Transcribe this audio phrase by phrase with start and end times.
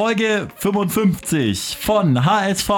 [0.00, 2.70] Folge 55 von HSV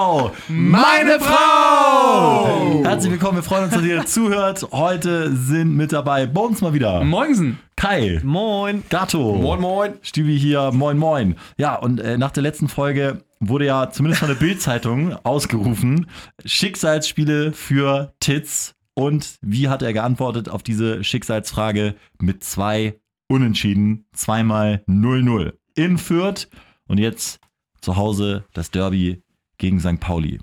[0.49, 2.83] Meine Frau!
[2.83, 4.67] Herzlich willkommen, wir freuen uns, dass ihr zuhört.
[4.73, 7.01] Heute sind mit dabei Bones mal wieder.
[7.01, 7.59] Moinsen.
[7.77, 8.19] Kai.
[8.25, 8.83] Moin.
[8.89, 9.35] Gato.
[9.35, 9.93] Moin, moin.
[10.01, 11.37] Stübi hier, moin, moin.
[11.55, 16.07] Ja, und äh, nach der letzten Folge wurde ja zumindest von der Bild-Zeitung ausgerufen:
[16.43, 18.75] Schicksalsspiele für Titz.
[18.95, 21.95] Und wie hat er geantwortet auf diese Schicksalsfrage?
[22.19, 26.49] Mit zwei Unentschieden, zweimal 0-0 in Fürth
[26.93, 27.39] und jetzt
[27.81, 29.23] zu Hause das Derby
[29.57, 29.99] gegen St.
[29.99, 30.39] Pauli.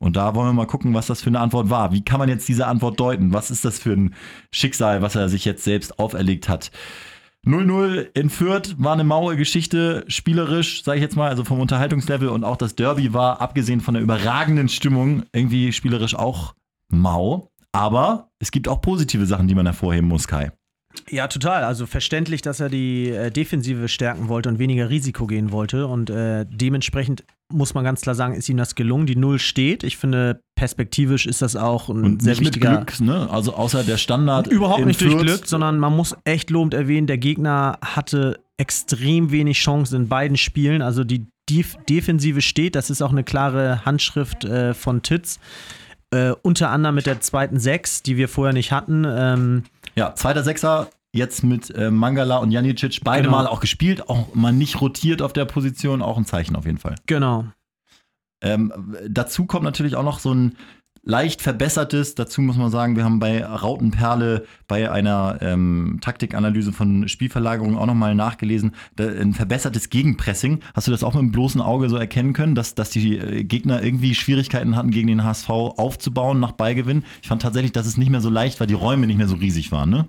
[0.00, 1.92] Und da wollen wir mal gucken, was das für eine Antwort war.
[1.92, 3.32] Wie kann man jetzt diese Antwort deuten?
[3.32, 4.14] Was ist das für ein
[4.52, 6.72] Schicksal, was er sich jetzt selbst auferlegt hat?
[7.46, 12.28] 0-0 in Fürth war eine maue Geschichte, spielerisch, sage ich jetzt mal, also vom Unterhaltungslevel
[12.28, 16.54] und auch das Derby war, abgesehen von der überragenden Stimmung, irgendwie spielerisch auch
[16.88, 17.52] mau.
[17.70, 20.50] Aber es gibt auch positive Sachen, die man hervorheben muss, Kai.
[21.08, 21.64] Ja, total.
[21.64, 25.86] Also verständlich, dass er die äh, Defensive stärken wollte und weniger Risiko gehen wollte.
[25.86, 29.06] Und äh, dementsprechend muss man ganz klar sagen, ist ihm das gelungen.
[29.06, 29.84] Die Null steht.
[29.84, 32.76] Ich finde, perspektivisch ist das auch ein Und sehr nicht mit wichtiger.
[32.76, 33.28] Glück, ne?
[33.30, 34.48] Also außer der Standard.
[34.48, 35.18] Überhaupt nicht durch.
[35.18, 40.36] Glück, sondern man muss echt lobend erwähnen, der Gegner hatte extrem wenig Chancen in beiden
[40.36, 40.82] Spielen.
[40.82, 45.38] Also die Def Defensive steht, das ist auch eine klare Handschrift äh, von Titz.
[46.10, 49.04] Äh, unter anderem mit der zweiten Sechs, die wir vorher nicht hatten.
[49.06, 49.64] Ähm,
[49.96, 53.36] Ja, zweiter Sechser, jetzt mit äh, Mangala und Janicic beide Genau.
[53.38, 56.78] mal auch gespielt, auch mal nicht rotiert auf der Position, auch ein Zeichen auf jeden
[56.78, 56.96] Fall.
[57.06, 57.44] genau.
[58.42, 60.56] Ähm, dazu kommt natürlich auch noch so ein
[61.06, 67.08] leicht verbessertes, dazu muss man sagen, wir haben bei Rautenperle bei einer ähm, Taktikanalyse von
[67.08, 70.60] Spielverlagerung auch nochmal nachgelesen, ein verbessertes Gegenpressing.
[70.74, 73.44] Hast du das auch mit dem bloßen Auge so erkennen können, dass, dass die äh,
[73.44, 77.04] Gegner irgendwie Schwierigkeiten hatten, gegen den HSV aufzubauen nach Beigewinn?
[77.22, 79.36] Ich fand tatsächlich, dass es nicht mehr so leicht war, die Räume nicht mehr so
[79.36, 80.08] riesig waren, ne?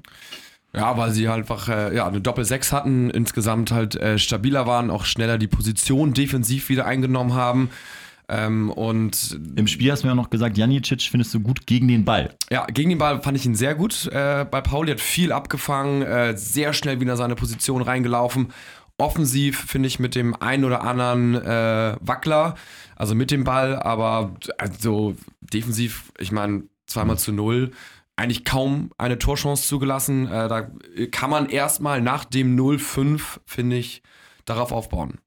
[0.73, 4.89] Ja, weil sie halt einfach äh, ja, eine Doppel-6 hatten, insgesamt halt äh, stabiler waren,
[4.89, 7.69] auch schneller die Position defensiv wieder eingenommen haben.
[8.29, 11.87] Ähm, und Im Spiel hast du mir auch noch gesagt, Janicic findest du gut gegen
[11.87, 12.35] den Ball.
[12.51, 14.07] ja, gegen den Ball fand ich ihn sehr gut.
[14.07, 18.51] Äh, bei Pauli hat viel abgefangen, äh, sehr schnell wieder in seine Position reingelaufen.
[18.97, 22.55] Offensiv finde ich mit dem einen oder anderen äh, Wackler,
[22.95, 27.71] also mit dem Ball, aber also defensiv, ich meine, zweimal zu null,
[28.15, 30.27] eigentlich kaum eine Torchance zugelassen.
[30.27, 30.71] Äh, da
[31.11, 34.01] kann man erstmal nach dem 0-5, finde ich,
[34.45, 35.19] darauf aufbauen.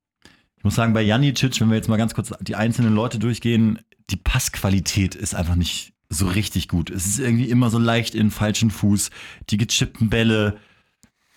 [0.60, 3.78] Ich muss sagen, bei Janicic, wenn wir jetzt mal ganz kurz die einzelnen Leute durchgehen,
[4.10, 6.90] die Passqualität ist einfach nicht so richtig gut.
[6.90, 9.08] Es ist irgendwie immer so leicht in den falschen Fuß.
[9.48, 10.58] Die gechippten Bälle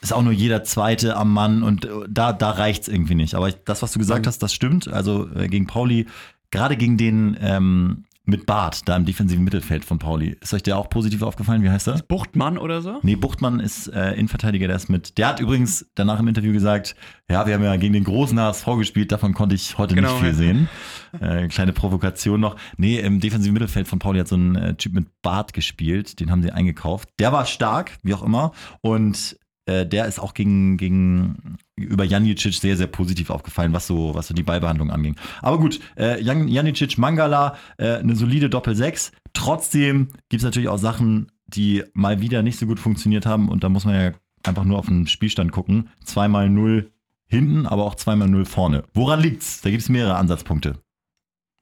[0.02, 3.34] ist auch nur jeder Zweite am Mann und äh, da, da reicht es irgendwie nicht.
[3.36, 4.28] Aber das, was du gesagt Mhm.
[4.28, 4.90] hast, das stimmt.
[4.90, 6.08] Also äh, gegen Pauli,
[6.52, 10.38] gerade gegen den ähm, mit Bart, da im defensiven Mittelfeld von Pauli.
[10.40, 11.62] Ist euch der auch positiv aufgefallen?
[11.62, 12.02] Wie heißt er?
[12.08, 13.00] Buchtmann oder so?
[13.02, 15.18] Nee, Buchtmann ist äh, Innenverteidiger, der ist mit.
[15.18, 16.96] Der hat übrigens danach im Interview gesagt,
[17.30, 20.20] ja, wir haben ja gegen den großen HSV gespielt, davon konnte ich heute Genau, nicht
[20.20, 20.36] viel ja.
[20.36, 20.70] sehen.
[21.22, 22.56] Äh, kleine Provokation noch.
[22.76, 26.32] Nee, im defensiven Mittelfeld von Pauli hat so ein äh, Typ mit Bart gespielt, den
[26.32, 27.08] haben sie eingekauft.
[27.20, 28.52] Der war stark, wie auch immer.
[28.82, 34.14] Und äh, der ist auch gegen, gegen über Janicic sehr, sehr positiv aufgefallen, was so,
[34.14, 35.16] was so die Ballbehandlung anging.
[35.42, 39.12] Aber gut, äh, Jan, Janicic, Mangala, äh, eine solide Doppel-6.
[39.34, 43.50] Trotzdem gibt es natürlich auch Sachen, die mal wieder nicht so gut funktioniert haben.
[43.50, 44.12] Und da muss man ja
[44.44, 45.90] einfach nur auf den Spielstand gucken.
[46.04, 46.92] Zweimal 0
[47.28, 48.84] hinten, aber auch zweimal 0 vorne.
[48.94, 49.62] Woran liegt's?
[49.62, 50.83] Da gibt es mehrere Ansatzpunkte.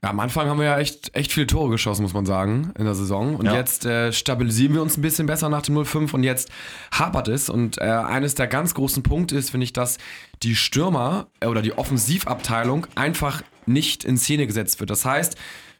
[0.03, 2.85] Ja, am Anfang haben wir ja echt, echt viele Tore geschossen, muss man sagen, in
[2.85, 3.35] der Saison.
[3.35, 3.53] Und Ja.
[3.56, 6.50] jetzt äh, stabilisieren wir uns ein bisschen besser nach dem 0-5 und jetzt
[6.91, 7.50] hapert es.
[7.50, 10.00] Und äh, eines der ganz großen Punkte ist, finde ich, dass
[10.41, 14.89] die Stürmer äh, oder die Offensivabteilung einfach nicht in Szene gesetzt wird.
[14.89, 15.35] Das heißt,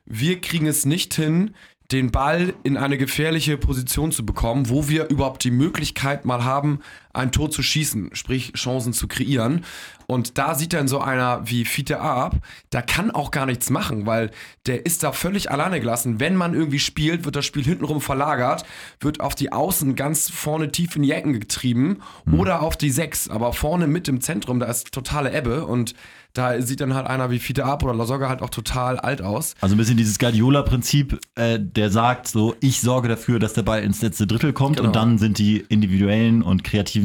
[0.06, 1.56] wir kriegen es nicht hin,
[1.92, 6.80] den Ball in eine gefährliche Position zu bekommen, wo wir überhaupt die Möglichkeit mal haben,
[7.14, 9.66] ein Tor zu schießen, sprich Chancen zu kreieren.
[10.08, 12.36] Und da sieht dann so einer wie Fiete ab,
[12.74, 14.32] der kann auch gar nichts machen, weil
[14.66, 16.20] der ist da völlig alleine gelassen.
[16.20, 18.66] Wenn man irgendwie spielt, wird das Spiel hintenrum verlagert,
[19.00, 23.30] wird auf die Außen ganz vorne tief in die Ecken getrieben oder auf die Sechs.
[23.30, 25.94] Aber vorne mit im Zentrum, da ist totale Ebbe und
[26.34, 29.53] da sieht dann halt einer wie Fiete ab oder Lasogga halt auch total alt aus.
[29.59, 33.84] Also ein bisschen dieses Guardiola-Prinzip, äh, der sagt so, ich sorge dafür, dass der Ball
[33.84, 34.88] ins letzte Drittel kommt Genau.
[34.88, 37.01] und dann sind die individuellen und kreativen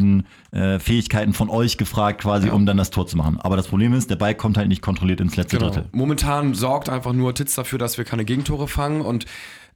[0.52, 2.52] äh, Fähigkeiten von euch gefragt quasi, Ja.
[2.52, 3.38] um dann das Tor zu machen.
[3.40, 5.70] Aber das Problem ist, der Ball kommt halt nicht kontrolliert ins letzte Genau.
[5.70, 5.88] Drittel.
[5.92, 9.26] Momentan sorgt einfach nur Titz dafür, dass wir keine Gegentore fangen und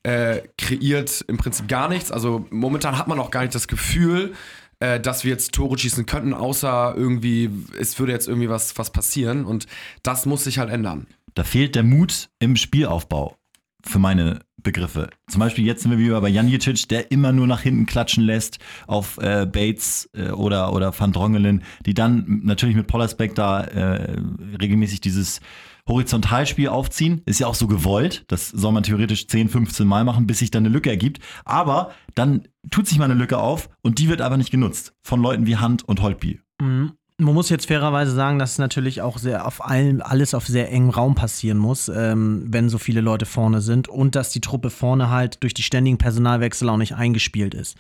[0.03, 2.11] äh, kreiert im Prinzip gar nichts.
[2.11, 4.33] Also momentan hat man auch gar nicht das Gefühl,
[4.79, 8.91] äh, dass wir jetzt Tore schießen könnten, außer irgendwie, es würde jetzt irgendwie was, was
[8.91, 9.67] passieren und
[10.03, 11.07] das muss sich halt ändern.
[11.35, 13.37] Da fehlt der Mut im Spielaufbau.
[13.85, 15.11] Für meine Begriffe.
[15.29, 18.59] Zum Beispiel jetzt sind wir wieder bei Janicic, der immer nur nach hinten klatschen lässt
[18.87, 24.17] auf äh, Bates äh, oder, oder Van Drongelen, die dann natürlich mit Pollersbeck da äh,
[24.61, 25.41] regelmäßig dieses
[25.89, 27.23] Horizontalspiel aufziehen.
[27.27, 28.25] Ist ja auch so gewollt.
[28.29, 31.21] Das soll man theoretisch 10, 15 Mal machen, bis sich dann eine Lücke ergibt.
[31.45, 35.21] Aber dann tut sich mal eine Lücke auf und die wird aber nicht genutzt von
[35.21, 36.41] Leuten wie Hand und Holtby.
[36.61, 36.93] Mhm.
[37.21, 40.89] Man muss jetzt fairerweise sagen, dass natürlich auch sehr auf allem, alles auf sehr engem
[40.89, 45.11] Raum passieren muss, ähm, wenn so viele Leute vorne sind und dass die Truppe vorne
[45.11, 47.77] halt durch die ständigen Personalwechsel auch nicht eingespielt ist.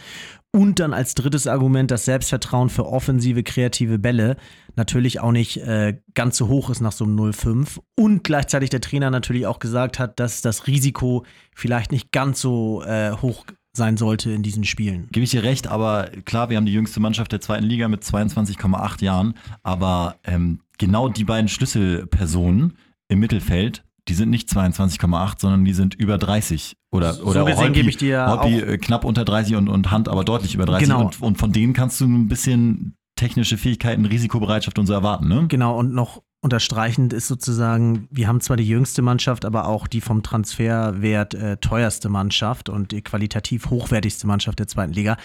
[0.52, 4.36] Und dann als drittes Argument das Selbstvertrauen für offensive, kreative Bälle
[4.76, 7.78] natürlich auch nicht äh, ganz so hoch ist nach so einem 0-5.
[7.96, 12.82] Und gleichzeitig der Trainer natürlich auch gesagt hat, dass das Risiko vielleicht nicht ganz so
[12.82, 15.08] äh, hoch sein sollte in diesen Spielen.
[15.12, 18.02] Gebe ich dir recht, aber klar, wir haben die jüngste Mannschaft der zweiten Liga mit
[18.02, 22.74] 22,8 Jahren, aber ähm, genau die beiden Schlüsselpersonen
[23.08, 26.76] im Mittelfeld, die sind nicht 22,8, sondern die sind über 30.
[26.92, 30.08] Oder, So oder gesehen gebe ich dir auch- äh, knapp unter 30 und, und Hand
[30.08, 30.88] aber deutlich über 30.
[30.88, 31.02] Genau.
[31.04, 35.44] Und, und von denen kannst du ein bisschen technische Fähigkeiten, Risikobereitschaft und so erwarten, ne?
[35.48, 40.00] Genau, und noch unterstreichend ist sozusagen, wir haben zwar die jüngste Mannschaft, aber auch die
[40.00, 45.16] vom Transferwert äh, teuerste Mannschaft und die qualitativ hochwertigste Mannschaft der zweiten Liga.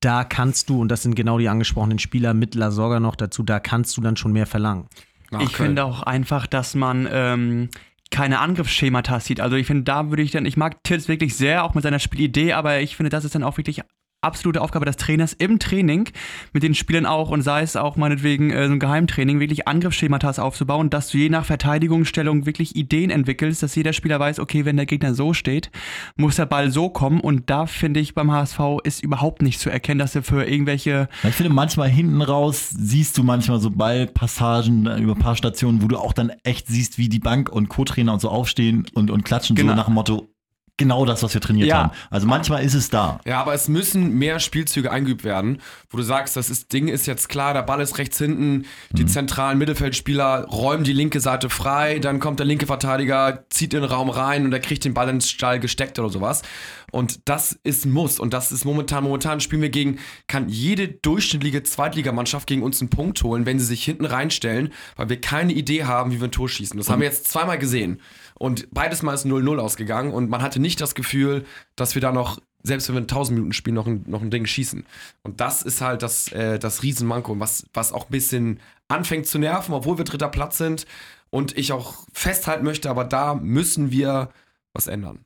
[0.00, 3.42] Da kannst du, und das sind genau die angesprochenen Spieler mit La Sorga noch dazu,
[3.42, 4.86] da kannst du dann schon mehr verlangen.
[5.30, 5.70] Nach ich Köln.
[5.70, 7.68] finde auch einfach, dass man ähm,
[8.10, 9.40] keine Angriffsschemata sieht.
[9.40, 11.98] Also ich finde, da würde ich dann, ich mag Tills wirklich sehr, auch mit seiner
[11.98, 13.82] Spielidee, aber ich finde, das ist dann auch wirklich
[14.22, 16.08] absolute Aufgabe des Trainers im Training
[16.52, 20.38] mit den Spielern auch und sei es auch meinetwegen äh, so ein Geheimtraining, wirklich Angriffsschematas
[20.38, 24.76] aufzubauen, dass du je nach Verteidigungsstellung wirklich Ideen entwickelst, dass jeder Spieler weiß, okay, wenn
[24.76, 25.70] der Gegner so steht,
[26.16, 29.70] muss der Ball so kommen und da finde ich beim HSV ist überhaupt nicht zu
[29.70, 34.86] erkennen, dass er für irgendwelche Ich finde, manchmal hinten raus siehst du manchmal so Ballpassagen
[34.98, 38.12] über ein paar Stationen, wo du auch dann echt siehst, wie die Bank und Co-Trainer
[38.12, 39.72] und so aufstehen und, und klatschen Genau.
[39.72, 40.28] so nach dem Motto,
[40.76, 41.76] genau das, was wir trainiert Ja.
[41.78, 41.90] haben.
[42.10, 43.20] Also manchmal ist es da.
[43.26, 47.06] Ja, aber es müssen mehr Spielzüge eingeübt werden, wo du sagst, das ist, Ding ist
[47.06, 51.98] jetzt klar, der Ball ist rechts hinten, die zentralen Mittelfeldspieler räumen die linke Seite frei,
[51.98, 55.08] dann kommt der linke Verteidiger, zieht in den Raum rein und er kriegt den Ball
[55.08, 56.42] ins Stall gesteckt oder sowas.
[56.90, 58.18] Und das ist Muss.
[58.18, 62.90] Und das ist momentan, momentan spielen wir gegen, kann jede durchschnittliche Zweitligamannschaft gegen uns einen
[62.90, 66.32] Punkt holen, wenn sie sich hinten reinstellen, weil wir keine Idee haben, wie wir ein
[66.32, 66.76] Tor schießen.
[66.76, 68.00] Das haben wir jetzt zweimal gesehen.
[68.38, 71.44] Und beides Mal ist 0-0 ausgegangen und man hatte nicht das Gefühl,
[71.76, 74.30] dass wir da noch, selbst wenn wir ein 1000 Minuten spielen, noch ein, noch ein
[74.30, 74.86] Ding schießen.
[75.22, 79.38] Und das ist halt das, äh, das Riesenmanko, was, was auch ein bisschen anfängt zu
[79.38, 80.86] nerven, obwohl wir dritter Platz sind
[81.30, 84.30] und ich auch festhalten möchte, aber da müssen wir
[84.72, 85.24] was ändern.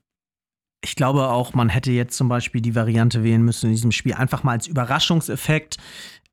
[0.85, 4.15] Ich glaube auch, man hätte jetzt zum Beispiel die Variante wählen müssen in diesem Spiel,
[4.15, 5.79] einfach mal als Überraschungseffekt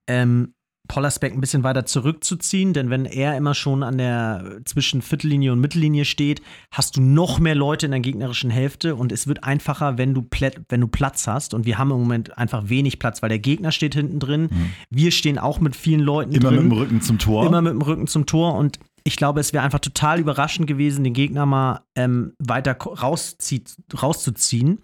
[0.07, 0.53] ähm,
[0.92, 5.62] Pollersbeck ein bisschen weiter zurückzuziehen, denn wenn er immer schon an der zwischen Viertellinie und
[5.62, 9.98] Mittellinie steht, hast du noch mehr Leute in der gegnerischen Hälfte und es wird einfacher,
[9.98, 10.27] wenn du,
[10.68, 11.54] wenn du Platz hast.
[11.54, 14.50] Und wir haben im Moment einfach wenig Platz, weil der Gegner steht hinten drin.
[14.89, 16.63] Wir stehen auch mit vielen Leuten Immer drin.
[16.63, 17.45] mit dem Rücken zum Tor.
[17.45, 21.03] Immer mit dem Rücken zum Tor und ich glaube, es wäre einfach total überraschend gewesen,
[21.03, 24.80] den Gegner mal ähm, weiter rauszieht, rauszuziehen.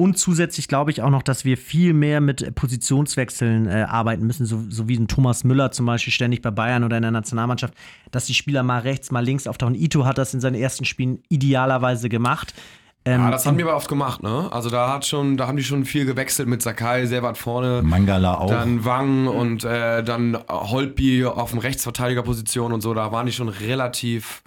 [0.00, 4.46] Und zusätzlich glaube ich auch noch, dass wir viel mehr mit Positionswechseln äh, arbeiten müssen,
[4.46, 7.74] so, so wie ein Thomas Müller zum Beispiel ständig bei Bayern oder in der Nationalmannschaft,
[8.12, 9.74] dass die Spieler mal rechts, mal links auftauchen.
[9.74, 12.54] Ito hat das in seinen ersten Spielen idealerweise gemacht.
[13.08, 14.48] Ähm, Ja, das haben die aber oft gemacht, ne?
[14.50, 17.82] Also da hat schon, da haben die schon viel gewechselt mit Sakai, sehr weit vorne.
[17.82, 18.50] Mangala auch.
[18.50, 23.48] Dann Wang und äh, dann Holtby auf dem Rechtsverteidigerposition und so, da waren die schon
[23.48, 24.42] relativ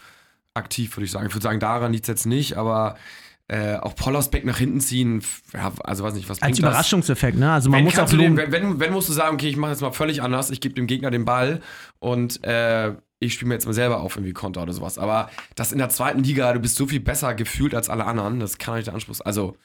[0.54, 1.28] aktiv, würde ich sagen.
[1.28, 2.96] Ich würde sagen, daran liegt es jetzt nicht, aber
[3.48, 6.60] äh, auch Pollersbeck nach hinten ziehen, ja, also weiß nicht, was als?
[6.60, 7.52] Überraschungseffekt, ne?
[7.52, 9.72] Also man Wenn, muss auch den, wenn, wenn, wenn musst du sagen, okay, ich mache
[9.72, 11.60] jetzt mal völlig anders, ich gebe dem Gegner den Ball
[12.00, 14.98] und äh, ich spiele mir jetzt mal selber auf irgendwie Konter oder sowas.
[14.98, 18.40] Aber das in der zweiten Liga, du bist so viel besser gefühlt als alle anderen,
[18.40, 19.28] das kann nicht der Anspruch sein.
[19.28, 19.56] Also,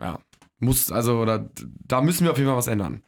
[0.00, 0.18] ja,
[0.58, 1.46] muss, also, da,
[1.86, 3.02] da müssen wir auf jeden Fall was ändern.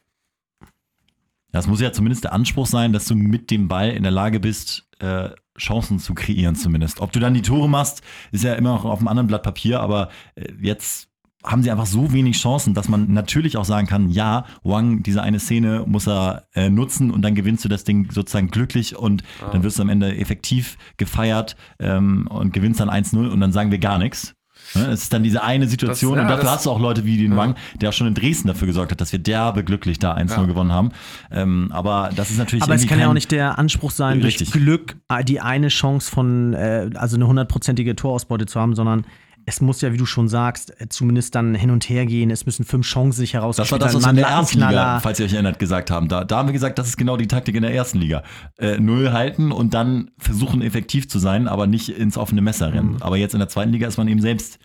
[1.53, 4.41] Das muss ja zumindest der Anspruch sein, dass du mit dem Ball in der Lage
[4.41, 7.01] bist, äh, Chancen zu kreieren zumindest.
[7.01, 9.81] Ob du dann die Tore machst, ist ja immer noch auf einem anderen Blatt Papier,
[9.81, 11.09] aber äh, jetzt
[11.45, 15.23] haben sie einfach so wenig Chancen, dass man natürlich auch sagen kann, ja, Wang, diese
[15.23, 19.23] eine Szene muss er äh, nutzen und dann gewinnst du das Ding sozusagen glücklich und
[19.53, 23.71] dann wirst du am Ende effektiv gefeiert ähm, und gewinnst dann 1-0 und dann sagen
[23.71, 24.35] wir gar nichts.
[24.75, 26.81] Ne, Es ist dann diese eine Situation Das- ja, und dafür das- hast du auch
[26.81, 27.37] Leute wie den Ja.
[27.37, 30.41] Wang, der auch schon in Dresden dafür gesorgt hat, dass wir derbe glücklich da 1-0
[30.43, 30.47] Ja.
[30.47, 30.91] gewonnen haben.
[31.31, 34.51] Ähm, aber das ist natürlich Aber es kann ja auch nicht der Anspruch sein, Richtig.
[34.51, 39.05] durch Glück äh, die eine Chance von, äh, also eine hundertprozentige Torausbeute zu haben, sondern
[39.47, 42.31] es muss ja, wie du schon sagst, äh, zumindest dann hin und her gehen.
[42.31, 45.21] Es müssen fünf Chancen sich Das war das, was wir in der ersten Liga, falls
[45.21, 46.09] ihr euch erinnert, gesagt haben.
[46.09, 48.23] Da, da haben wir gesagt, das ist genau die Taktik in der ersten Liga.
[48.59, 52.95] Äh, Null halten und dann versuchen effektiv zu sein, aber nicht ins offene Messer rennen.
[52.95, 53.03] Mhm.
[53.03, 54.59] Aber jetzt in der zweiten Liga ist man eben selbst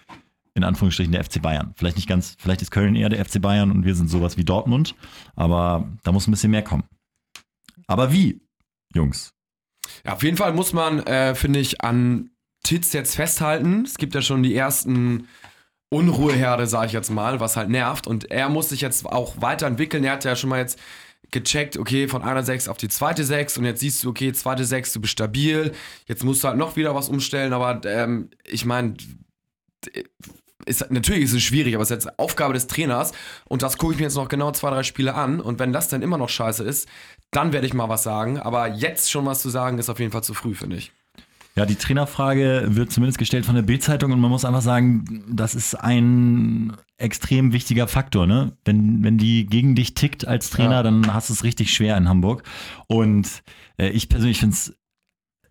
[0.56, 1.74] in Anführungsstrichen der FC Bayern.
[1.76, 4.44] Vielleicht nicht ganz, vielleicht ist Köln eher der FC Bayern und wir sind sowas wie
[4.44, 4.96] Dortmund,
[5.36, 6.84] aber da muss ein bisschen mehr kommen.
[7.88, 8.42] Aber wie,
[8.94, 9.34] Jungs?
[10.06, 12.32] Ja, auf jeden Fall muss man, äh, finde ich, an
[12.70, 13.84] Titz jetzt festhalten.
[13.84, 15.28] Es gibt ja schon die ersten
[15.90, 18.06] Unruheherde, sage ich jetzt mal, was halt nervt.
[18.06, 20.04] Und er muss sich jetzt auch weiterentwickeln.
[20.04, 20.80] Er hat ja schon mal jetzt
[21.32, 24.66] gecheckt, okay, von einer 6 auf die zweite 6 und jetzt siehst du, okay, zweite
[24.66, 25.72] 6, du bist stabil.
[26.06, 28.94] Jetzt musst du halt noch wieder was umstellen, aber ähm, ich meine,
[30.90, 33.14] natürlich ist es schwierig, aber es ist jetzt Aufgabe des Trainers
[33.46, 35.88] und das gucke ich mir jetzt noch genau zwei, drei Spiele an und wenn das
[35.88, 36.88] dann immer noch scheiße ist,
[37.32, 40.12] dann werde ich mal was sagen, aber jetzt schon was zu sagen, ist auf jeden
[40.12, 40.92] Fall zu früh, finde ich.
[41.60, 45.56] Ja, die Trainerfrage wird zumindest gestellt von der Bildzeitung und man muss einfach sagen, das
[45.56, 48.28] ist ein extrem wichtiger Faktor.
[48.28, 48.54] Ne?
[48.64, 50.84] Wenn, wenn die gegen dich tickt als Trainer, ja.
[50.84, 52.44] dann hast du es richtig schwer in Hamburg.
[52.88, 53.44] Und
[53.78, 54.74] äh, ich persönlich finde es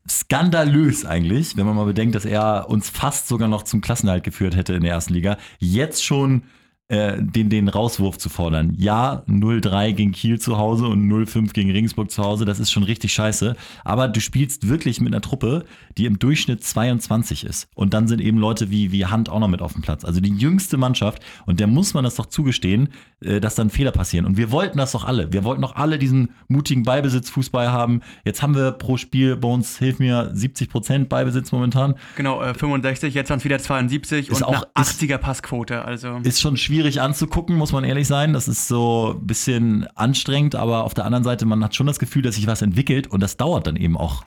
[0.09, 4.57] skandalös eigentlich, wenn man mal bedenkt, dass er uns fast sogar noch zum Klassenhalt geführt
[4.57, 5.37] hätte in der ersten Liga.
[5.59, 6.45] Jetzt schon
[6.89, 8.75] äh, den, den Rauswurf zu fordern.
[8.79, 12.83] Ja, 0-3 gegen Kiel zu Hause und 0-5 gegen Regensburg zu Hause, das ist schon
[12.83, 13.57] richtig scheiße.
[13.85, 15.67] Aber du spielst wirklich mit einer Truppe,
[15.99, 17.69] die im Durchschnitt 22 ist.
[17.75, 20.07] Und dann sind eben Leute wie, wie Hand auch noch mit auf dem Platz.
[20.07, 21.23] Also die jüngste Mannschaft.
[21.45, 22.89] Und der muss man das doch zugestehen,
[23.21, 24.25] äh, dass dann Fehler passieren.
[24.25, 25.31] Und wir wollten das doch alle.
[25.31, 28.01] Wir wollten doch alle diesen mutigen Ballbesitzfußball haben.
[28.25, 31.97] Jetzt haben wir pro Spiel bei uns, hilf mir, 70 Prozent Beibesitz momentan.
[32.17, 35.85] Genau, äh, 65, jetzt waren es wieder 72 ist und auch, 80er Passquote.
[35.85, 36.21] Also.
[36.23, 38.33] Ist schon schwierig schwierig anzugucken, muss man ehrlich sein.
[38.33, 41.99] Das ist so ein bisschen anstrengend, aber auf der anderen Seite, man hat schon das
[41.99, 44.25] Gefühl, dass sich was entwickelt und das dauert dann eben auch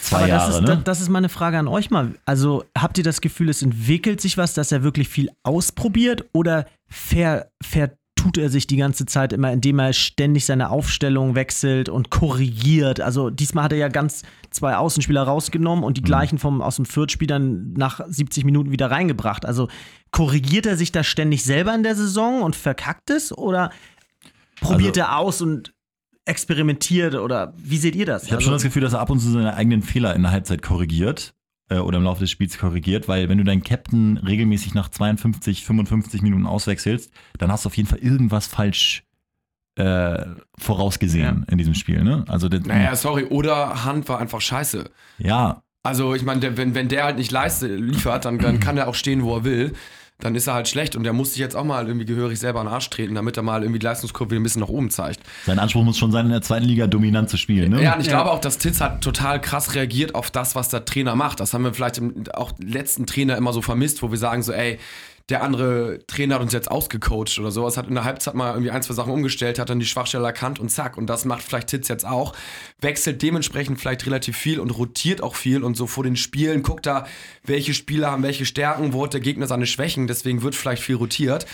[0.00, 0.50] zwei aber Jahre.
[0.50, 0.80] Das ist, ne?
[0.82, 2.14] das ist meine Frage an euch mal.
[2.24, 6.66] Also habt ihr das Gefühl, es entwickelt sich was, dass er wirklich viel ausprobiert oder
[6.88, 11.88] ver, ver tut er sich die ganze Zeit immer, indem er ständig seine Aufstellung wechselt
[11.88, 13.00] und korrigiert.
[13.00, 14.22] Also diesmal hat er ja ganz
[14.56, 16.06] zwei Außenspieler rausgenommen und die mhm.
[16.06, 19.46] gleichen vom, aus dem Viertspiel dann nach 70 Minuten wieder reingebracht.
[19.46, 19.68] Also
[20.10, 23.70] korrigiert er sich da ständig selber in der Saison und verkackt es oder
[24.60, 25.72] probiert also, er aus und
[26.24, 28.24] experimentiert oder wie seht ihr das?
[28.24, 30.22] Ich habe also, schon das Gefühl, dass er ab und zu seine eigenen Fehler in
[30.22, 31.34] der Halbzeit korrigiert
[31.68, 35.64] äh, oder im Laufe des Spiels korrigiert, weil wenn du deinen Captain regelmäßig nach 52,
[35.64, 39.05] 55 Minuten auswechselst, dann hast du auf jeden Fall irgendwas falsch
[39.76, 40.24] äh,
[40.58, 41.52] vorausgesehen ja.
[41.52, 42.02] in diesem Spiel.
[42.02, 42.24] Ne?
[42.28, 44.90] Also naja, sorry, oder Hand war einfach scheiße.
[45.18, 45.62] Ja.
[45.82, 48.94] Also ich meine, wenn, wenn der halt nicht leiste, liefert, dann, dann kann er auch
[48.94, 49.72] stehen, wo er will
[50.18, 52.60] dann ist er halt schlecht und der muss sich jetzt auch mal irgendwie gehörig selber
[52.60, 55.20] an den Arsch treten, damit er mal irgendwie die Leistungskurve ein bisschen nach oben zeigt.
[55.44, 57.82] Sein Anspruch muss schon sein, in der zweiten Liga dominant zu spielen, ne?
[57.82, 58.14] Ja, und ich ja.
[58.14, 61.40] glaube auch, dass Titz hat total krass reagiert auf das, was der Trainer macht.
[61.40, 64.52] Das haben wir vielleicht im, auch letzten Trainer immer so vermisst, wo wir sagen so,
[64.52, 64.78] ey,
[65.28, 68.70] der andere Trainer hat uns jetzt ausgecoacht oder sowas, hat in der Halbzeit mal irgendwie
[68.70, 70.96] ein, zwei Sachen umgestellt, hat dann die Schwachstelle erkannt und zack.
[70.96, 72.32] Und das macht vielleicht Titz jetzt auch.
[72.80, 76.86] Wechselt dementsprechend vielleicht relativ viel und rotiert auch viel und so vor den Spielen guckt
[76.86, 77.06] da,
[77.42, 80.96] welche Spieler haben welche Stärken, wo hat der Gegner seine Schwächen, deswegen wird vielleicht viel
[80.96, 81.46] rotiert.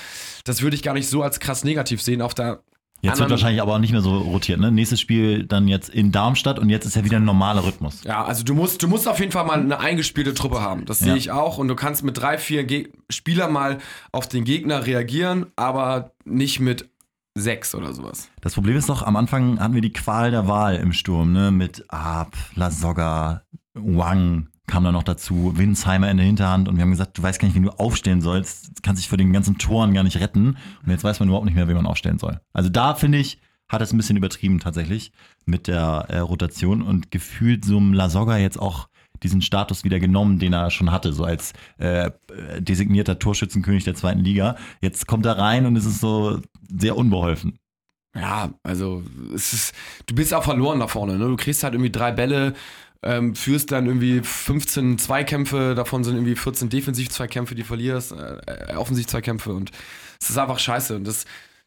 [0.44, 2.20] Das würde ich gar nicht so als krass negativ sehen.
[2.20, 2.62] Auf der
[3.04, 4.70] Jetzt wird wahrscheinlich aber auch nicht mehr so rotiert, ne?
[4.70, 8.04] Nächstes Spiel dann jetzt in Darmstadt und jetzt ist ja wieder ein normaler Rhythmus.
[8.04, 10.84] Ja, also du musst, du musst auf jeden Fall mal eine eingespielte Truppe haben.
[10.84, 11.16] Das sehe ja.
[11.16, 11.58] ich auch.
[11.58, 13.78] Und du kannst mit drei, vier Ge Spielern mal
[14.12, 16.90] auf den Gegner reagieren, aber nicht mit
[17.34, 18.28] sechs oder sowas.
[18.40, 21.50] Das Problem ist doch, am Anfang hatten wir die Qual der Wahl im Sturm, ne?
[21.50, 23.42] Mit Ab, Lasogga,
[23.74, 27.38] Wang, kam dann noch dazu, Winsheimer in der Hinterhand und wir haben gesagt, du weißt
[27.38, 30.56] gar nicht, wie du aufstellen sollst, kannst dich vor den ganzen Toren gar nicht retten
[30.82, 32.40] und jetzt weiß man überhaupt nicht mehr, wie man aufstellen soll.
[32.54, 33.38] Also da finde ich,
[33.68, 35.12] hat es ein bisschen übertrieben tatsächlich
[35.44, 38.88] mit der äh, Rotation und gefühlt so ein Lasogga jetzt auch
[39.22, 42.10] diesen Status wieder genommen, den er schon hatte, so als äh,
[42.58, 44.56] designierter Torschützenkönig der zweiten Liga.
[44.80, 46.40] Jetzt kommt er rein und es ist so
[46.74, 47.58] sehr unbeholfen.
[48.14, 49.02] Ja, also
[49.34, 49.74] es ist,
[50.06, 51.18] du bist auch verloren da vorne.
[51.18, 51.26] Ne?
[51.26, 52.54] Du kriegst halt irgendwie drei Bälle
[53.02, 58.76] ähm, führst dann irgendwie 15 Zweikämpfe, davon sind irgendwie 14 Defensiv-Zweikämpfe, die verlierst, äh, äh,
[58.76, 59.70] Offensiv-Zweikämpfe und
[60.20, 60.96] es ist einfach scheiße.
[60.96, 61.24] Und das,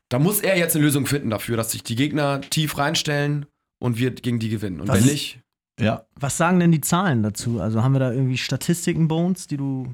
[0.09, 3.45] da muss er jetzt eine Lösung finden dafür, dass sich die Gegner tief reinstellen
[3.79, 4.79] und wir gegen die gewinnen.
[4.79, 5.39] Und Was wenn nicht.
[5.79, 6.05] Ja.
[6.15, 7.59] Was sagen denn die Zahlen dazu?
[7.59, 9.91] Also haben wir da irgendwie Statistiken, Bones, die du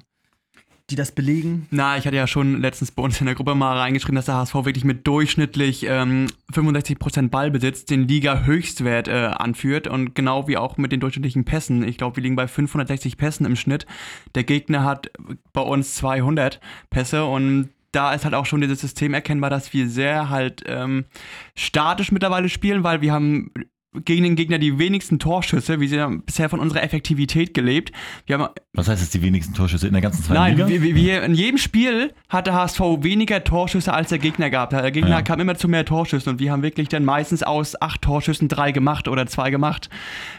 [0.92, 1.68] die das belegen?
[1.72, 4.36] Na, ich hatte ja schon letztens bei uns in der Gruppe mal reingeschrieben, dass der
[4.36, 10.78] HSV wirklich mit durchschnittlich ähm, 65% Ballbesitz den Liga-Höchstwert äh, anführt und genau wie auch
[10.78, 11.88] mit den durchschnittlichen Pässen.
[11.88, 13.86] Ich glaube, wir liegen bei 560 Pässen im Schnitt.
[14.36, 15.10] Der Gegner hat
[15.54, 19.90] bei uns 200 Pässe und da ist halt auch schon dieses System erkennbar, dass wir
[19.90, 21.06] sehr halt ähm,
[21.56, 23.52] statisch mittlerweile spielen, weil wir haben
[24.06, 25.82] gegen den Gegner die wenigsten Torschüsse.
[25.82, 27.92] Wir haben bisher von unserer Effektivität gelebt.
[28.26, 30.70] Wir haben Was heißt jetzt die wenigsten Torschüsse in der ganzen zweiten Nein, Liga?
[30.70, 34.72] wir- wir, in jedem Spiel hat der HSV weniger Torschüsse als der Gegner gehabt.
[34.72, 35.22] Der Gegner Ja.
[35.22, 38.72] kam immer zu mehr Torschüssen und wir haben wirklich dann meistens aus acht Torschüssen drei
[38.72, 39.90] gemacht oder zwei gemacht,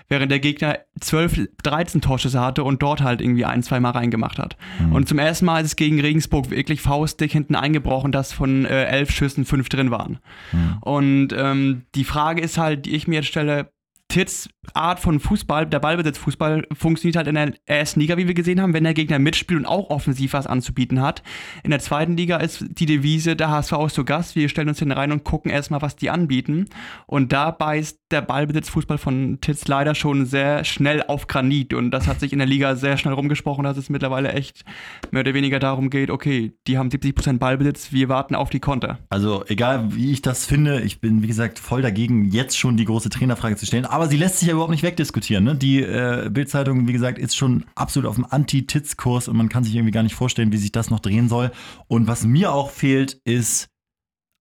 [0.09, 4.39] während der Gegner 12, 13 Torschüsse hatte und dort halt irgendwie ein, zwei Mal reingemacht
[4.39, 4.57] hat.
[4.81, 4.93] Mhm.
[4.93, 8.85] Und zum ersten Mal ist es gegen Regensburg wirklich faustdick hinten eingebrochen, dass von äh,
[8.85, 10.21] elf Schüssen fünf drin waren.
[10.53, 10.77] Mhm.
[10.81, 13.73] Und ähm, die Frage ist halt, die ich mir jetzt stelle, Stelle
[14.12, 18.61] Tits Art von Fußball, der Ballbesitzfußball funktioniert halt in der ersten Liga, wie wir gesehen
[18.61, 21.23] haben, wenn der Gegner mitspielt und auch offensiv was anzubieten hat.
[21.64, 24.78] In der zweiten Liga ist die Devise, der HSV ist zu Gast, wir stellen uns
[24.78, 26.66] hin rein und gucken erstmal, was die anbieten.
[27.07, 32.07] Und da beißt der Ballbesitzfußball von Tits leider schon sehr schnell auf Granit und das
[32.07, 34.64] hat sich in der Liga sehr schnell rumgesprochen, dass es mittlerweile echt
[35.11, 38.99] mehr oder weniger darum geht, okay, die haben 70% Ballbesitz, wir warten auf die Konter.
[39.09, 42.85] Also egal wie ich das finde, ich bin wie gesagt voll dagegen, jetzt schon die
[42.85, 43.87] große Trainerfrage zu stellen.
[43.87, 45.45] Aber sie lässt sich ja überhaupt nicht wegdiskutieren.
[45.45, 45.55] Ne?
[45.55, 49.75] Die äh, Bildzeitung, wie gesagt, ist schon absolut auf dem Anti-Titz-Kurs und man kann sich
[49.75, 51.51] irgendwie gar nicht vorstellen, wie sich das noch drehen soll.
[51.89, 53.69] Und was mir auch fehlt, ist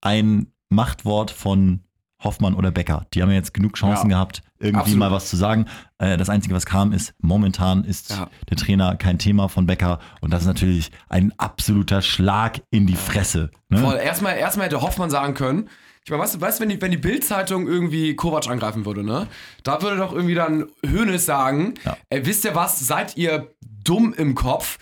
[0.00, 1.80] ein Machtwort von
[2.22, 3.06] Hoffmann oder Becker.
[3.14, 4.16] Die haben ja jetzt genug Chancen Ja.
[4.16, 4.98] gehabt, irgendwie Absolut.
[5.00, 5.66] mal was zu sagen.
[5.98, 8.28] Äh, das Einzige, was kam, ist, momentan ist Ja.
[8.48, 9.98] der Trainer kein Thema von Becker.
[10.20, 13.50] Und das ist natürlich ein absoluter Schlag in die Fresse.
[13.70, 13.78] Ne?
[13.78, 13.96] Voll.
[13.96, 15.68] Erstmal, erstmal hätte Hoffmann sagen können,
[16.04, 19.04] ich meine, weißt du, weißt, du, wenn die, wenn die Bild-Zeitung irgendwie Kovac angreifen würde,
[19.04, 19.28] ne?
[19.62, 21.96] Da würde doch irgendwie dann Hoeneß sagen, Ja.
[22.10, 23.52] ey, wisst ihr was, seid ihr
[23.84, 24.78] dumm im Kopf?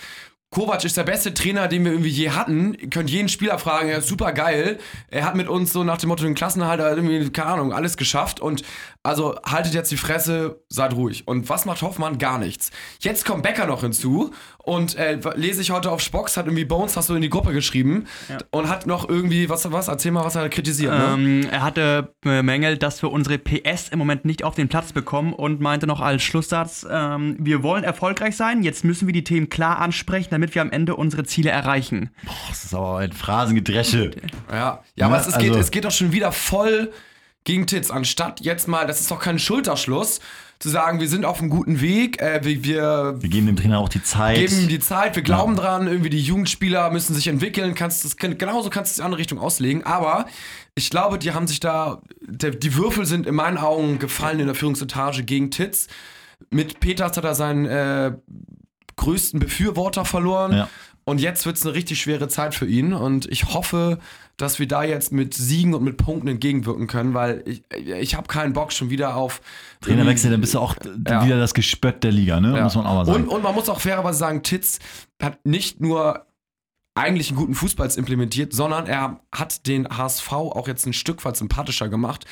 [0.52, 2.74] Kovac ist der beste Trainer, den wir irgendwie je hatten.
[2.74, 4.78] Ihr könnt jeden Spieler fragen, er ist super geil.
[5.08, 8.40] Er hat mit uns so nach dem Motto den Klassenhalter irgendwie, keine Ahnung, alles geschafft.
[8.40, 8.62] Und
[9.02, 11.26] also haltet jetzt die Fresse, seid ruhig.
[11.26, 12.18] Und was macht Hoffmann?
[12.18, 12.70] Gar nichts.
[13.00, 16.96] Jetzt kommt Becker noch hinzu und äh, lese ich heute auf Spox, hat irgendwie Bones,
[16.98, 18.06] hast du in die Gruppe geschrieben
[18.50, 21.14] und hat noch irgendwie, was, was, erzähl mal, was er kritisiert, ne?
[21.14, 25.32] Ähm, er hatte bemängelt, dass wir unsere PS im Moment nicht auf den Platz bekommen
[25.32, 29.48] und meinte noch als Schlusssatz, ähm, wir wollen erfolgreich sein, jetzt müssen wir die Themen
[29.48, 32.10] klar ansprechen, damit wir am Ende unsere Ziele erreichen.
[32.50, 34.10] Das ist aber ein Phrasengedresche.
[34.50, 36.92] Ja, ja, aber Ne, es, es, also- geht, es geht doch schon wieder voll
[37.50, 40.20] gegen Titz, anstatt jetzt mal, das ist doch kein Schulterschluss,
[40.60, 43.80] zu sagen, wir sind auf einem guten Weg, äh, wir, wir Wir geben dem Trainer
[43.80, 44.36] auch die Zeit.
[44.36, 48.16] geben ihm die Zeit, wir glauben dran, irgendwie die Jugendspieler müssen sich entwickeln, kannst das,
[48.16, 50.26] genauso kannst du es in die andere Richtung auslegen, aber
[50.76, 54.46] ich glaube, die haben sich da, der, die Würfel sind in meinen Augen gefallen in
[54.46, 55.88] der Führungsetage gegen Titz.
[56.50, 58.12] Mit Peters hat er seinen äh,
[58.94, 60.52] größten Befürworter verloren.
[60.52, 60.68] Ja.
[61.10, 62.92] Und jetzt wird es eine richtig schwere Zeit für ihn.
[62.92, 63.98] Und ich hoffe,
[64.36, 68.28] dass wir da jetzt mit Siegen und mit Punkten entgegenwirken können, weil ich, ich habe
[68.28, 69.40] keinen Bock schon wieder auf
[69.80, 70.76] Trainerwechsel, dann bist du auch
[71.08, 71.24] Ja.
[71.24, 72.56] wieder das Gespött der Liga, ne?
[72.56, 72.62] Ja.
[72.62, 73.24] Muss man auch mal sagen.
[73.24, 74.78] Und, und man muss auch fairerweise sagen, Titz
[75.20, 76.26] hat nicht nur
[76.94, 81.36] eigentlich einen guten Fußballs implementiert, sondern er hat den HSV auch jetzt ein Stück weit
[81.36, 82.24] sympathischer gemacht.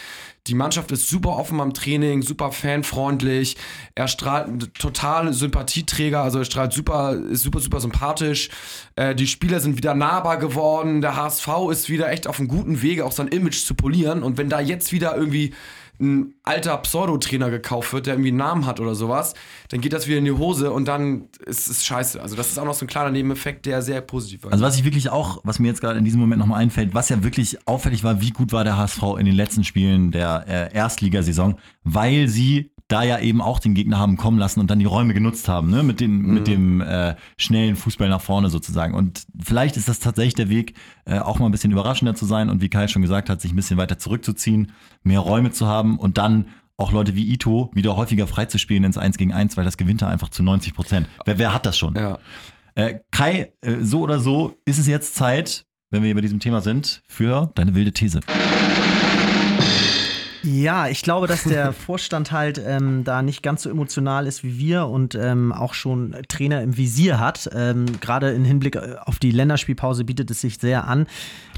[0.48, 3.56] Die Mannschaft ist super offen am Training, super fanfreundlich.
[3.94, 8.50] Er strahlt totale Sympathieträger, also er strahlt super, ist super, super sympathisch.
[8.96, 11.02] Äh, die Spieler sind wieder nahbar geworden.
[11.02, 14.24] Der HSV ist wieder echt auf einem guten Wege, auch sein Image zu polieren.
[14.24, 15.54] Und wenn da jetzt wieder irgendwie
[16.00, 19.34] ein alter Pseudotrainer gekauft wird, der irgendwie einen Namen hat oder sowas,
[19.68, 22.20] dann geht das wieder in die Hose und dann ist es scheiße.
[22.20, 24.52] Also das ist auch noch so ein kleiner Nebeneffekt, der sehr positiv war.
[24.52, 27.08] Also was ich wirklich auch, was mir jetzt gerade in diesem Moment nochmal einfällt, was
[27.08, 30.74] ja wirklich auffällig war, wie gut war der HSV in den letzten Spielen der äh,
[30.74, 34.86] Erstligasaison, weil sie da ja eben auch den Gegner haben kommen lassen und dann die
[34.86, 35.82] Räume genutzt haben, ne?
[35.82, 38.94] mit, den, mit dem äh, schnellen Fußball nach vorne sozusagen.
[38.94, 40.74] Und vielleicht ist das tatsächlich der Weg,
[41.04, 43.52] äh, auch mal ein bisschen überraschender zu sein und wie Kai schon gesagt hat, sich
[43.52, 44.72] ein bisschen weiter zurückzuziehen,
[45.02, 46.46] mehr Räume zu haben und dann
[46.78, 50.08] auch Leute wie Ito wieder häufiger freizuspielen ins 1 gegen 1, weil das gewinnt er
[50.08, 51.08] einfach zu 90 Prozent.
[51.26, 51.94] Wer, wer hat das schon?
[51.94, 52.18] ja.
[52.74, 56.60] Äh, Kai, äh, so oder so ist es jetzt Zeit, wenn wir bei diesem Thema
[56.60, 58.20] sind, für deine wilde These.
[60.54, 64.58] Ja, ich glaube, dass der Vorstand halt ähm, da nicht ganz so emotional ist wie
[64.58, 67.50] wir und ähm, auch schon Trainer im Visier hat.
[67.52, 71.06] Ähm, Gerade im Hinblick äh, auf die Länderspielpause bietet es sich sehr an.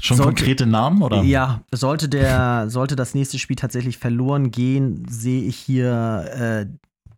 [0.01, 1.21] Schon Sollte- konkrete Namen oder?
[1.23, 6.65] Ja, sollte der, sollte das nächste Spiel tatsächlich verloren gehen, sehe ich hier äh,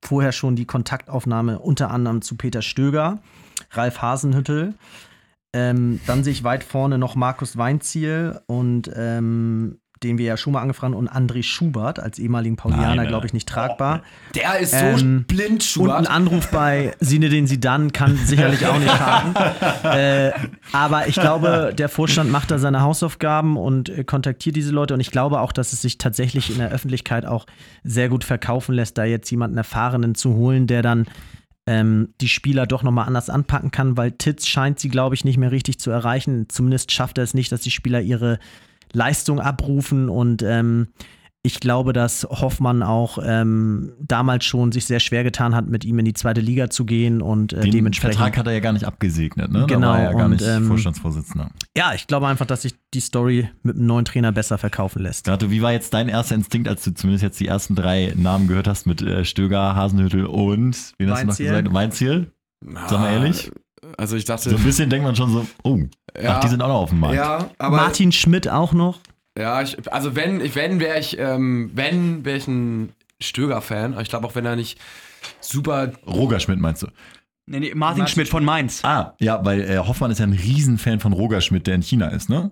[0.05, 3.19] vorher schon die Kontaktaufnahme unter anderem zu Peter Stöger,
[3.71, 4.75] Ralf Hasenhüttel.
[5.55, 10.53] Ähm, dann sehe ich weit vorne noch Markus Weinziel und ähm, den wir ja schon
[10.53, 14.01] mal angefragt haben, und André Schubert als ehemaligen Paulianer, glaube ich, nicht tragbar.
[14.35, 16.09] Der ist so Ähm, blind, Und ein Schubert.
[16.09, 19.35] Anruf bei Sinedin Sidan kann sicherlich auch nicht schaden.
[19.83, 20.31] äh,
[20.71, 24.93] aber ich glaube, der Vorstand macht da seine Hausaufgaben und äh, kontaktiert diese Leute.
[24.93, 27.45] Und ich glaube auch, dass es sich tatsächlich in der Öffentlichkeit auch
[27.83, 31.05] sehr gut verkaufen lässt, da jetzt jemanden Erfahrenen zu holen, der dann
[31.65, 35.37] ähm, die Spieler doch nochmal anders anpacken kann, weil Titz scheint sie, glaube ich, nicht
[35.37, 36.47] mehr richtig zu erreichen.
[36.49, 38.39] Zumindest schafft er es nicht, dass die Spieler ihre
[38.93, 40.87] Leistung abrufen und ähm,
[41.45, 45.99] ich glaube, dass Hoffmann auch ähm, damals schon sich sehr schwer getan hat, mit ihm
[45.99, 48.15] in die zweite Liga zu gehen und äh, Den dementsprechend.
[48.15, 49.65] Vertrag hat er ja gar nicht abgesegnet, ne?
[49.67, 51.51] Genau, Da war er ja gar und, nicht ähm, Vorstandsvorsitzender.
[51.75, 55.25] Ja, ich glaube einfach, dass sich die Story mit einem neuen Trainer besser verkaufen lässt.
[55.25, 58.47] Gato, wie war jetzt dein erster Instinkt, als du zumindest jetzt die ersten drei Namen
[58.47, 61.73] gehört hast mit äh, Stöger, Hasenhüttel und, wen hast du noch gesagt?
[61.73, 62.31] Weinziel?
[62.87, 63.51] Sag mal ehrlich.
[63.97, 65.77] Also ich dachte, So ein bisschen denkt man schon so, oh,
[66.21, 66.35] Ja.
[66.37, 67.15] ach, die sind auch noch auf dem Markt.
[67.15, 68.99] ja, aber Martin Schmidt auch noch.
[69.37, 73.97] ja, ich, also wenn, ich, wenn wäre ich, ähm, wenn wäre ich ein Stöger-Fan.
[74.01, 74.79] Ich glaube auch, wenn er nicht
[75.39, 76.87] super Roger Schmidt meinst du?
[77.45, 78.83] Nee, nee, Martin, Schmidt von Mainz.
[78.85, 82.07] Ah, ja, weil äh, Hoffmann ist ja ein Riesenfan von Roger Schmidt, der in China
[82.07, 82.51] ist, ne?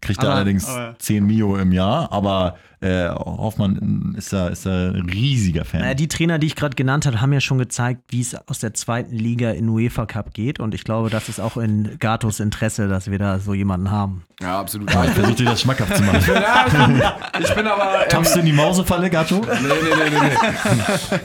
[0.00, 4.64] Kriegt er Aber- allerdings aber- 10 Mio im Jahr, aber äh, Hoffmann ist da, ist
[4.64, 5.80] da ein riesiger Fan.
[5.80, 8.60] Naja, die Trainer, die ich gerade genannt habe, haben ja schon gezeigt, wie es aus
[8.60, 10.60] der zweiten Liga in UEFA Cup geht.
[10.60, 14.22] Und ich glaube, das ist auch in Gatos Interesse, dass wir da so jemanden haben.
[14.40, 14.88] Ja, absolut.
[14.90, 16.22] ich versuche dir das schmackhaft zu machen.
[16.32, 17.02] Ja, ich, bin,
[17.48, 18.02] ich bin aber.
[18.04, 19.40] Ähm, Tappst du in die Mausefalle, Gatto?
[19.40, 21.18] nee, nee, nee, nee, nee.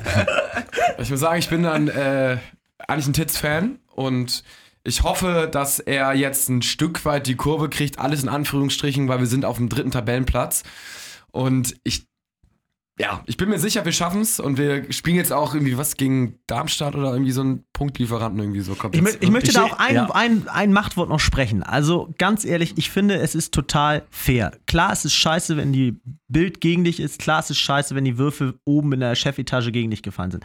[0.97, 2.37] Ich muss sagen, ich bin dann äh,
[2.87, 4.43] eigentlich ein Titz-Fan und
[4.83, 9.19] ich hoffe, dass er jetzt ein Stück weit die Kurve kriegt, alles in Anführungsstrichen, weil
[9.19, 10.63] wir sind auf dem dritten Tabellenplatz.
[11.31, 12.05] Und ich,
[12.99, 15.95] ja, ich bin mir sicher, wir schaffen es und wir spielen jetzt auch irgendwie was
[15.95, 18.75] gegen Darmstadt oder irgendwie so einen Punktlieferanten irgendwie so.
[18.75, 20.09] Kommt Ich, mö jetzt, ich möchte Ich da auch ein, ja.
[20.11, 21.63] ein, ein Machtwort noch sprechen.
[21.63, 24.51] Also ganz ehrlich, ich finde, es ist total fair.
[24.67, 27.19] Klar, es ist scheiße, wenn die Bild gegen dich ist.
[27.19, 30.43] Klar, es ist scheiße, wenn die Würfel oben in der Chefetage gegen dich gefallen sind.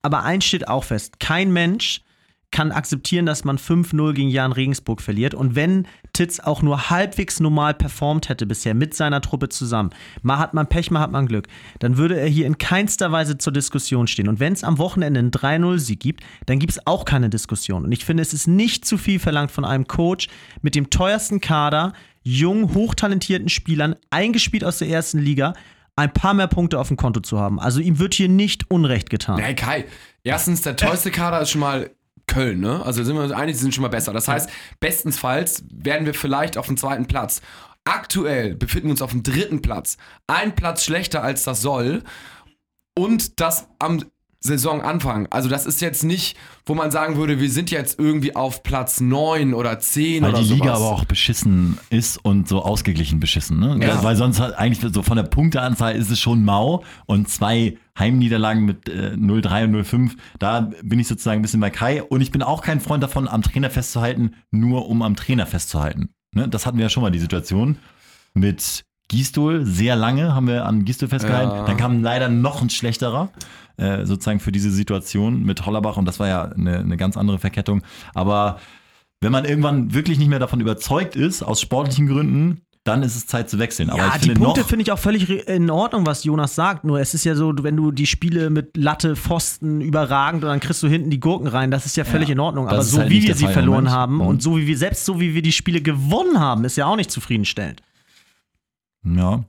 [0.00, 2.00] Aber eins steht auch fest: Kein Mensch
[2.54, 5.34] kann akzeptieren, dass man 5-0 gegen Jan Regensburg verliert.
[5.34, 9.90] Und wenn Titz auch nur halbwegs normal performt hätte bisher mit seiner Truppe zusammen,
[10.22, 11.48] mal hat man Pech, mal hat man Glück,
[11.80, 14.28] dann würde er hier in keinster Weise zur Diskussion stehen.
[14.28, 17.84] Und wenn es am Wochenende einen 3-0-Sieg gibt, dann gibt es auch keine Diskussion.
[17.84, 20.28] Und ich finde, es ist nicht zu viel verlangt von einem Coach
[20.62, 25.54] mit dem teuersten Kader, jung, hochtalentierten Spielern, eingespielt aus der ersten Liga,
[25.96, 27.58] ein paar mehr Punkte auf dem Konto zu haben.
[27.58, 29.40] Also ihm wird hier nicht Unrecht getan.
[29.40, 29.86] Nee, Kai,
[30.22, 31.90] erstens, der teuerste Kader ist schon mal
[32.26, 32.82] Köln, ne?
[32.84, 34.12] Also sind wir uns einig, die sind schon mal besser.
[34.12, 37.42] Das heißt, bestensfalls werden wir vielleicht auf dem zweiten Platz.
[37.84, 39.98] Aktuell befinden wir uns auf dem dritten Platz.
[40.26, 42.02] Ein Platz schlechter als das soll.
[42.96, 44.04] Und das am
[44.44, 45.26] Saisonanfang.
[45.30, 49.00] Also das ist jetzt nicht, wo man sagen würde, wir sind jetzt irgendwie auf Platz
[49.00, 50.80] 9 oder 10 Weil oder die Liga sowas.
[50.80, 53.58] aber auch beschissen ist und so ausgeglichen beschissen.
[53.58, 53.78] Ne?
[53.82, 54.02] Ja.
[54.04, 58.64] Weil sonst hat eigentlich so von der Punkteanzahl ist es schon mau und zwei Heimniederlagen
[58.64, 62.30] mit äh, 0-3 und 0-5, da bin ich sozusagen ein bisschen bei Kai und ich
[62.30, 66.10] bin auch kein Freund davon, am Trainer festzuhalten, nur um am Trainer festzuhalten.
[66.34, 66.48] Ne?
[66.48, 67.78] Das hatten wir ja schon mal die Situation
[68.34, 71.64] mit Gistol, sehr lange haben wir an Gistol festgehalten, Ja.
[71.66, 73.28] dann kam leider noch ein schlechterer.
[73.76, 77.38] Äh, sozusagen für diese Situation mit Hollerbach und das war ja eine, eine ganz andere
[77.40, 77.82] Verkettung.
[78.14, 78.60] Aber
[79.20, 83.26] wenn man irgendwann wirklich nicht mehr davon überzeugt ist, aus sportlichen Gründen, dann ist es
[83.26, 83.88] Zeit zu wechseln.
[83.88, 86.54] Aber ja, ich die finde Punkte noch, finde ich auch völlig in Ordnung, was Jonas
[86.54, 86.84] sagt.
[86.84, 90.60] Nur es ist ja so, wenn du die Spiele mit Latte, Pfosten überragend und dann
[90.60, 92.68] kriegst du hinten die Gurken rein, das ist ja völlig Ja, in Ordnung.
[92.68, 93.96] Aber so halt wie wir sie Fall verloren Moment.
[93.96, 96.86] haben und so wie wir, selbst so wie wir die Spiele gewonnen haben, ist ja
[96.86, 97.82] auch nicht zufriedenstellend.
[99.04, 99.42] ja.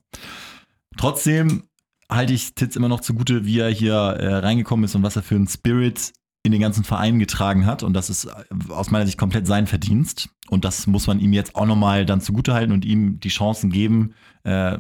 [0.98, 1.64] Trotzdem
[2.10, 5.24] halte ich Titz immer noch zugute, wie er hier äh, reingekommen ist und was er
[5.24, 6.14] für einen Spirit
[6.44, 7.84] in den ganzen Verein getragen hat.
[7.84, 8.32] Und das ist äh,
[8.70, 10.30] aus meiner Sicht komplett sein Verdienst.
[10.50, 14.14] Und das muss man ihm jetzt auch nochmal dann zugutehalten und ihm die Chancen geben,
[14.44, 14.78] äh,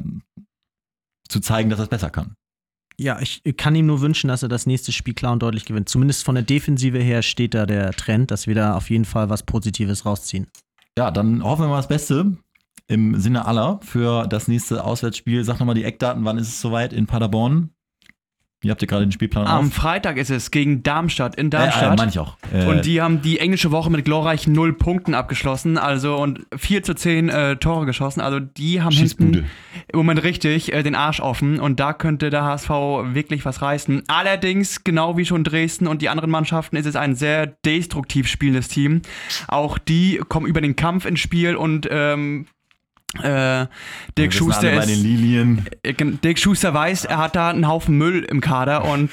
[1.27, 2.35] zu zeigen, dass er es besser kann.
[2.97, 5.89] Ja, ich kann ihm nur wünschen, dass er das nächste Spiel klar und deutlich gewinnt.
[5.89, 9.29] Zumindest von der Defensive her steht da der Trend, dass wir da auf jeden Fall
[9.29, 10.47] was Positives rausziehen.
[10.97, 12.37] Ja, dann hoffen wir mal das Beste
[12.87, 15.43] im Sinne aller für das nächste Auswärtsspiel.
[15.43, 17.69] Sag nochmal die Eckdaten, wann ist es soweit in Paderborn?
[18.61, 19.73] Wie habt ihr gerade den Spielplan Am auf?
[19.73, 21.93] Freitag ist es gegen Darmstadt in Äh, Darmstadt.
[21.93, 22.35] äh, meine ich auch.
[22.51, 26.81] Äh, Und die haben die englische Woche mit glorreichen null Punkten abgeschlossen, also und 4
[26.81, 28.21] zu 10 äh, Tore geschossen.
[28.21, 29.45] Also die haben hinten
[29.91, 32.69] im Moment richtig äh, den Arsch offen und da könnte der HSV
[33.13, 34.01] wirklich was reißen.
[34.07, 38.67] Allerdings, genau wie schon Dresden und die anderen Mannschaften, ist es ein sehr destruktiv spielendes
[38.67, 39.03] Team.
[39.47, 42.47] Auch die kommen über den Kampf ins Spiel und ähm,
[43.21, 43.67] äh,
[44.17, 45.65] Dirk Schuster bei den ist Lilien.
[45.83, 49.09] äh, Dirk Schuster weiß, er hat da einen Haufen Müll im Kader und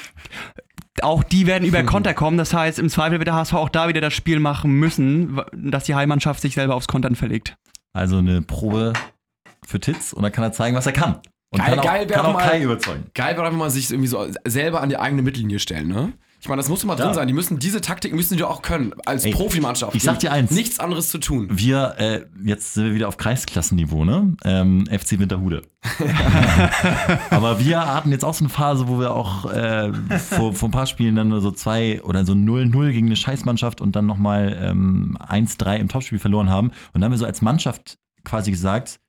[1.01, 2.37] auch die werden über Konter kommen.
[2.37, 5.85] Das heißt, im Zweifel wird der HSV auch da wieder das Spiel machen müssen, dass
[5.85, 7.55] die Heimmannschaft sich selber aufs Kontern verlegt.
[7.93, 8.93] Also eine Probe
[9.65, 11.19] für Titz und dann kann er zeigen, was er kann.
[11.51, 13.03] Und Geil, kann auch, geil, kann auch mal- Kai überzeugen.
[13.13, 16.13] Geil wäre, wenn man sich irgendwie so selber an die eigene Mittellinie stellen, ne?
[16.43, 17.13] Ich meine, das muss doch mal drin Ja.
[17.13, 17.27] sein.
[17.29, 19.95] Die müssen diese Taktik müssen die auch können als Ey, Profimannschaft.
[19.95, 20.51] ich sag dir eins.
[20.51, 21.47] Nichts anderes zu tun.
[21.49, 24.35] Wir, äh, jetzt sind wir wieder auf Kreisklassenniveau, ne?
[24.43, 25.61] Ähm, FC Winterhude.
[27.29, 30.73] Aber wir hatten jetzt auch so eine Phase, wo wir auch äh, vor, vor ein
[30.73, 34.57] paar Spielen dann nur so zwei oder so 0-0 gegen eine Scheißmannschaft und dann nochmal
[34.61, 36.67] ähm, 1-3 im Topspiel verloren haben.
[36.67, 38.99] Und dann haben wir so als Mannschaft quasi gesagt,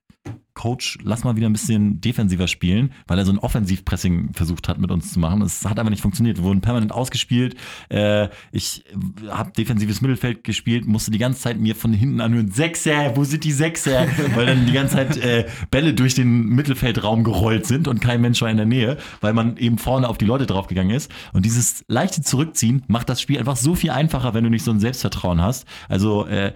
[0.55, 4.79] Coach, lass mal wieder ein bisschen defensiver spielen, weil er so ein Offensivpressing versucht hat
[4.79, 5.43] mit uns zu machen.
[5.43, 6.39] Es hat einfach nicht funktioniert.
[6.39, 7.57] Wir wurden permanent ausgespielt.
[7.89, 8.85] Äh, ich
[9.29, 13.45] habe defensives Mittelfeld gespielt, musste die ganze Zeit mir von hinten anhören, Sechser, wo sind
[13.45, 14.07] die Sechser?
[14.35, 18.41] weil dann die ganze Zeit äh, Bälle durch den Mittelfeldraum gerollt sind und kein Mensch
[18.41, 21.11] war in der Nähe, weil man eben vorne auf die Leute draufgegangen ist.
[21.33, 24.71] Und dieses leichte Zurückziehen macht das Spiel einfach so viel einfacher, wenn du nicht so
[24.71, 25.67] ein Selbstvertrauen hast.
[25.89, 26.53] Also äh,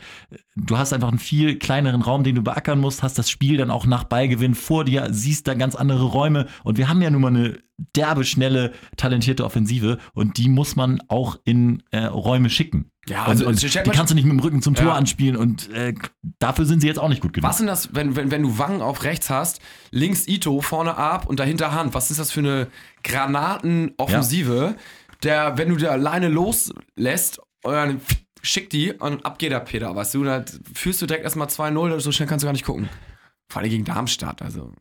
[0.67, 3.71] du hast einfach einen viel kleineren Raum, den du beackern musst, hast das Spiel dann
[3.71, 7.23] auch nach Ballgewinn vor dir, siehst da ganz andere Räume und wir haben ja nun
[7.23, 7.59] mal eine
[7.95, 12.91] derbe, schnelle, talentierte Offensive und die muss man auch in äh, Räume schicken.
[13.09, 14.95] Ja, und, also, und stellt die kannst du nicht mit dem Rücken zum Tor Ja.
[14.95, 15.95] anspielen und äh,
[16.39, 17.49] dafür sind sie jetzt auch nicht gut genug.
[17.49, 21.27] Was sind das, wenn, wenn, wenn du Wangen auf rechts hast, links Ito, vorne Ab
[21.27, 21.95] und dahinter Hand?
[21.95, 22.67] Was ist das für eine
[23.05, 24.75] Granatenoffensive,
[25.23, 28.01] der, wenn du die alleine loslässt, und dann
[28.43, 30.25] schick die und ab geht der Peter, weißt du?
[30.25, 32.89] Da führst du direkt erstmal 2-0, so schnell kannst du gar nicht gucken.
[33.49, 34.73] Vor allem gegen Darmstadt, also.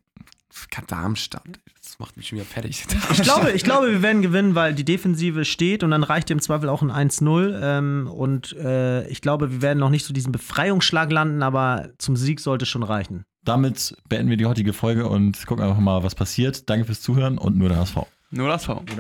[0.88, 2.84] Darmstadt, das macht mich schon wieder fertig.
[3.12, 6.42] Ich glaube, ich glaube, wir werden gewinnen, weil die Defensive steht und dann reicht im
[6.42, 7.60] Zweifel auch ein 1-0.
[7.62, 12.16] Ähm, und äh, ich glaube, wir werden noch nicht so diesen Befreiungsschlag landen, aber zum
[12.16, 13.24] Sieg sollte schon reichen.
[13.44, 16.70] Damit beenden wir die heutige Folge und gucken einfach mal, was passiert.
[16.70, 17.98] Danke fürs Zuhören und nur der HSV.
[18.32, 18.84] Nur das V.